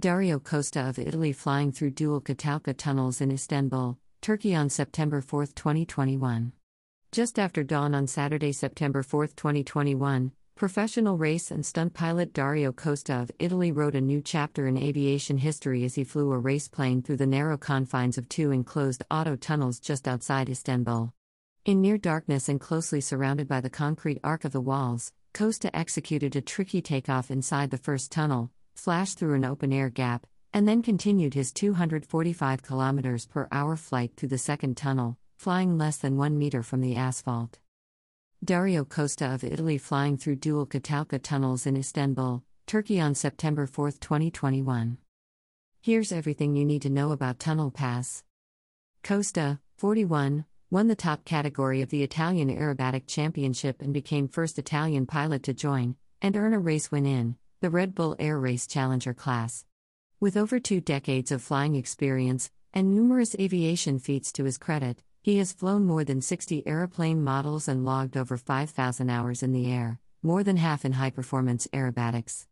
[0.00, 5.48] Dario Costa of Italy flying through dual Catalca tunnels in Istanbul, Turkey on September 4,
[5.48, 6.52] 2021.
[7.12, 13.20] Just after dawn on Saturday, September 4, 2021, professional race and stunt pilot Dario Costa
[13.20, 17.02] of Italy wrote a new chapter in aviation history as he flew a race plane
[17.02, 21.12] through the narrow confines of two enclosed auto tunnels just outside Istanbul.
[21.66, 26.34] In near darkness and closely surrounded by the concrete arc of the walls, Costa executed
[26.36, 28.50] a tricky takeoff inside the first tunnel,
[28.80, 34.10] flashed through an open air gap, and then continued his 245 km per hour flight
[34.16, 37.58] through the second tunnel, flying less than 1 meter from the asphalt.
[38.42, 43.90] Dario Costa of Italy flying through dual Catalca tunnels in Istanbul, Turkey on September 4,
[43.90, 44.96] 2021.
[45.82, 48.24] Here's everything you need to know about Tunnel Pass.
[49.04, 55.04] Costa, 41, won the top category of the Italian Aerobatic Championship and became first Italian
[55.04, 59.12] pilot to join and earn a race win in the Red Bull Air Race Challenger
[59.12, 59.66] class.
[60.18, 65.36] With over two decades of flying experience and numerous aviation feats to his credit, he
[65.36, 70.00] has flown more than 60 aeroplane models and logged over 5,000 hours in the air,
[70.22, 72.46] more than half in high performance aerobatics.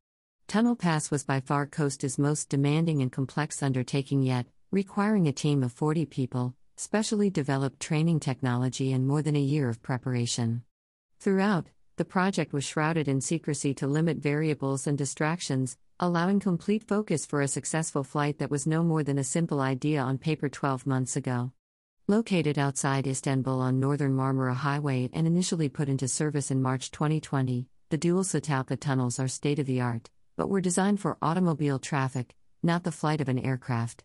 [0.47, 5.63] Tunnel Pass was by far Costa's most demanding and complex undertaking yet, requiring a team
[5.63, 10.65] of 40 people, specially developed training technology, and more than a year of preparation.
[11.19, 11.69] Throughout,
[11.99, 17.43] the project was shrouded in secrecy to limit variables and distractions, allowing complete focus for
[17.43, 21.17] a successful flight that was no more than a simple idea on paper 12 months
[21.17, 21.53] ago.
[22.07, 27.67] Located outside Istanbul on Northern Marmara Highway and initially put into service in March 2020,
[27.91, 32.35] the dual Catalca tunnels are state of the art, but were designed for automobile traffic,
[32.63, 34.05] not the flight of an aircraft.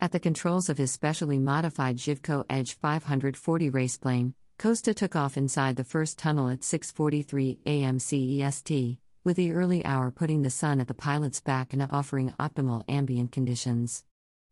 [0.00, 5.76] At the controls of his specially modified Zivko Edge 540 raceplane, Costa took off inside
[5.76, 7.98] the first tunnel at 6:43 a.m.
[7.98, 12.82] CEST, with the early hour putting the sun at the pilot's back and offering optimal
[12.88, 14.02] ambient conditions.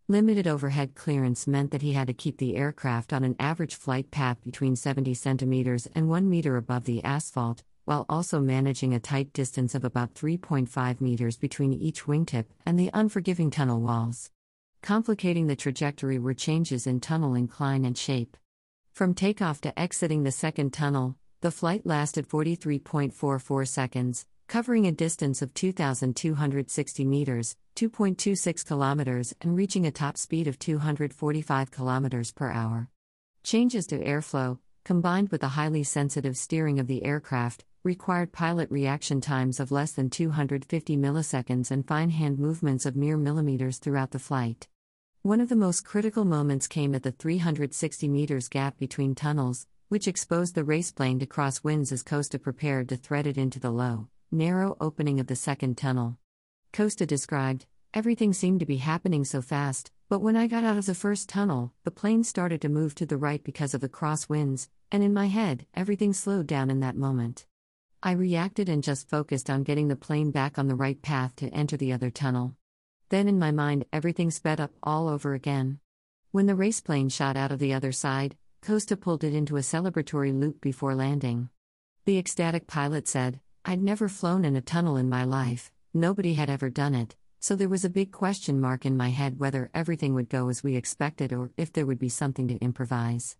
[0.06, 4.12] Limited overhead clearance meant that he had to keep the aircraft on an average flight
[4.12, 9.32] path between 70 centimeters and 1 meter above the asphalt, while also managing a tight
[9.32, 14.30] distance of about 3.5 meters between each wingtip and the unforgiving tunnel walls.
[14.82, 18.36] Complicating the trajectory were changes in tunnel incline and shape.
[18.96, 25.42] From takeoff to exiting the second tunnel, the flight lasted 43.44 seconds, covering a distance
[25.42, 32.88] of 2,260 meters, 2.26 kilometers, and reaching a top speed of 245 kilometers per hour.
[33.44, 39.20] Changes to airflow, combined with the highly sensitive steering of the aircraft, required pilot reaction
[39.20, 44.18] times of less than 250 milliseconds and fine hand movements of mere millimeters throughout the
[44.18, 44.68] flight.
[45.26, 50.06] One of the most critical moments came at the 360 meters gap between tunnels, which
[50.06, 54.06] exposed the raceplane to cross winds as Costa prepared to thread it into the low,
[54.30, 56.16] narrow opening of the second tunnel.
[56.72, 60.86] Costa described, Everything seemed to be happening so fast, but when I got out of
[60.86, 64.28] the first tunnel, the plane started to move to the right because of the cross
[64.28, 67.46] winds, and in my head, everything slowed down in that moment.
[68.00, 71.48] I reacted and just focused on getting the plane back on the right path to
[71.48, 72.54] enter the other tunnel.
[73.08, 75.78] Then in my mind, everything sped up all over again.
[76.32, 79.60] When the race plane shot out of the other side, Costa pulled it into a
[79.60, 81.48] celebratory loop before landing.
[82.04, 86.50] The ecstatic pilot said, I'd never flown in a tunnel in my life, nobody had
[86.50, 90.14] ever done it, so there was a big question mark in my head whether everything
[90.14, 93.36] would go as we expected or if there would be something to improvise.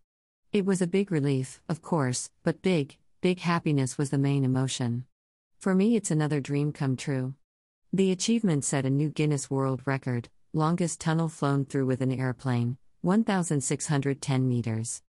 [0.52, 5.06] It was a big relief, of course, but big, big happiness was the main emotion.
[5.58, 7.34] For me, it's another dream come true.
[7.92, 12.78] The achievement set a new Guinness World Record longest tunnel flown through with an airplane,
[13.02, 15.02] 1,610 meters.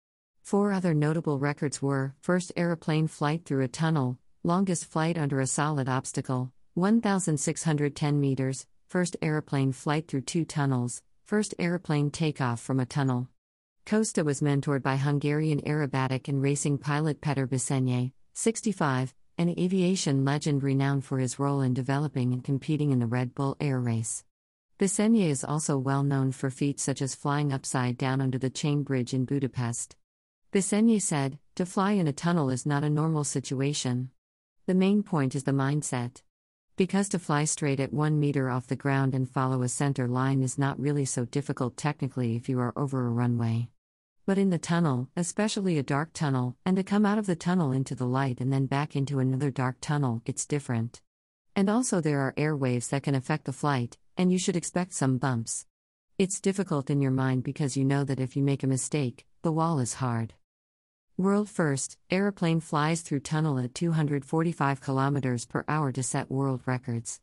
[0.41, 5.47] Four other notable records were first aeroplane flight through a tunnel, longest flight under a
[5.47, 12.85] solid obstacle, 1,610 meters, first aeroplane flight through two tunnels, first aeroplane takeoff from a
[12.85, 13.29] tunnel.
[13.85, 20.63] Costa was mentored by Hungarian aerobatic and racing pilot Peter Besenyei, 65, an aviation legend
[20.63, 24.23] renowned for his role in developing and competing in the Red Bull Air Race.
[24.79, 28.83] Besenyei is also well known for feats such as flying upside down under the chain
[28.83, 29.95] bridge in Budapest.
[30.53, 34.11] Besenyei said, To fly in a tunnel is not a normal situation.
[34.67, 36.21] The main point is the mindset.
[36.77, 40.41] Because to fly straight at 1 meter off the ground and follow a center line
[40.41, 43.69] is not really so difficult technically if you are over a runway.
[44.27, 47.71] But in the tunnel, especially a dark tunnel, and to come out of the tunnel
[47.71, 51.01] into the light and then back into another dark tunnel, it's different.
[51.55, 55.19] And also, there are airwaves that can affect the flight, and you should expect some
[55.19, 55.67] bumps.
[56.17, 59.51] It's difficult in your mind because you know that if you make a mistake, the
[59.51, 60.33] wall is hard.
[61.17, 67.21] World first, aeroplane flies through tunnel at 245 km per hour to set world records.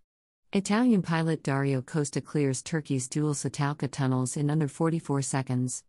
[0.53, 5.81] Italian pilot Dario Costa clears Turkey's dual Catalca tunnels in under 44 seconds.